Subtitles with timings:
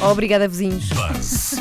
[0.00, 0.88] Obrigada, vizinhos.
[0.88, 1.54] Buzz.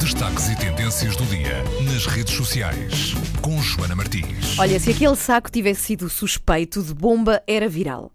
[0.00, 4.58] Destaques e tendências do dia nas redes sociais com Joana Martins.
[4.58, 8.10] Olha, se aquele saco tivesse sido suspeito de bomba, era viral.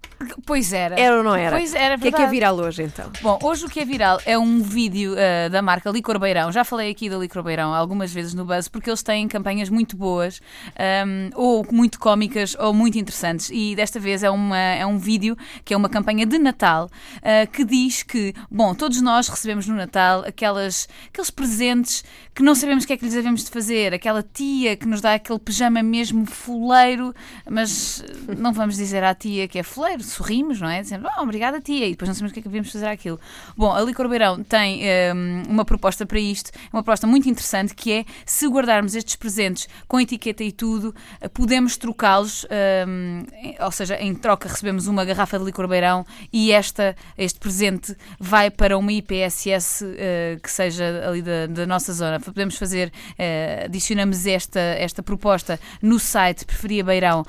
[0.45, 0.99] Pois era.
[0.99, 1.57] Era ou não era?
[1.57, 3.11] Pois era, O que é que é viral hoje, então?
[3.21, 6.51] Bom, hoje o que é viral é um vídeo ah, da marca Licor Beirão.
[6.51, 9.97] Já falei aqui da Licor Beirão algumas vezes no Buzz, porque eles têm campanhas muito
[9.97, 10.41] boas,
[10.77, 13.49] ahm, ou muito cómicas, ou muito interessantes.
[13.51, 16.89] E desta vez é, uma, é um vídeo que é uma campanha de Natal
[17.21, 22.53] ah, que diz que, bom, todos nós recebemos no Natal aquelas, aqueles presentes que não
[22.53, 25.39] sabemos o que é que lhes devemos de fazer, aquela tia que nos dá aquele
[25.39, 27.13] pijama mesmo fuleiro,
[27.49, 28.03] mas
[28.37, 30.81] não vamos dizer à tia que é fuleiro, sorrimos, não é?
[30.81, 33.19] Dizemos, oh, obrigada tia, e depois não sabemos o que é que devemos fazer aquilo.
[33.57, 34.81] Bom, a Licor Beirão tem
[35.15, 39.67] hum, uma proposta para isto, uma proposta muito interessante, que é, se guardarmos estes presentes
[39.87, 42.45] com etiqueta e tudo, eh, podemos trocá-los,
[42.87, 47.39] hum, em- ou seja, em troca recebemos uma garrafa de Licor Beirão e esta, este
[47.39, 52.19] presente vai para uma IPSS eh, que seja ali da, da nossa zona.
[52.19, 57.23] Podemos fazer, eh, adicionamos esta, esta proposta no site Preferia Beirão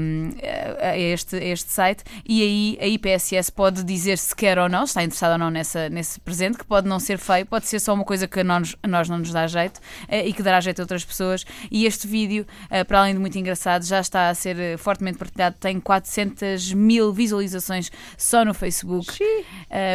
[0.00, 0.30] hum,
[0.80, 4.68] a a este, a este site e aí a IPSS pode dizer se quer ou
[4.68, 7.66] não, se está interessado ou não nessa, nesse presente, que pode não ser feio, pode
[7.66, 10.32] ser só uma coisa que a nós, a nós não nos dá jeito eh, e
[10.32, 11.44] que dará jeito a outras pessoas.
[11.70, 15.18] E este vídeo, eh, para além de muito engraçado, já está a ser eh, fortemente
[15.18, 19.18] partilhado, tem 400 mil visualizações só no Facebook.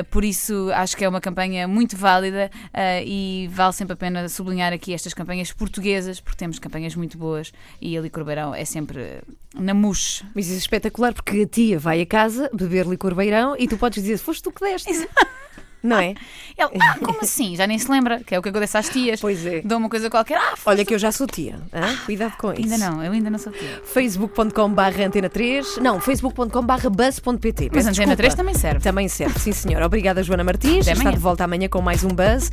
[0.09, 2.49] Por isso acho que é uma campanha muito válida
[3.05, 7.51] e vale sempre a pena sublinhar aqui estas campanhas portuguesas, porque temos campanhas muito boas
[7.81, 9.21] e a Licor Beirão é sempre
[9.53, 10.23] na mousse.
[10.33, 13.77] Mas isso é espetacular porque a tia vai a casa beber licor beirão e tu
[13.77, 14.89] podes dizer, foste tu que deste.
[15.83, 16.13] Não é?
[16.55, 17.55] Ela, ah, como assim?
[17.55, 19.19] Já nem se lembra, que é o que acontece às tias.
[19.19, 19.61] Pois é.
[19.61, 21.55] Dou uma coisa qualquer, ah, Olha que eu já sou tia.
[21.73, 21.97] hã?
[22.05, 22.61] Cuidado com isso.
[22.71, 23.81] Ainda não, eu ainda não sou tia.
[23.83, 28.15] facebook.com barra antena 3 não, facebook.com barra buzz.pt Mas Antena desculpa.
[28.15, 28.79] 3 também serve.
[28.79, 29.83] Também serve, sim senhora.
[29.87, 31.17] Obrigada Joana Martins, Até está amanhã.
[31.17, 32.51] de volta amanhã com mais um Buzz